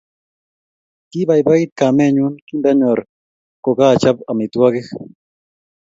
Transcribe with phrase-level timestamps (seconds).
[1.09, 2.99] Kipaipait kamennyu kindanyor
[3.63, 4.87] ko kaachop amitwogik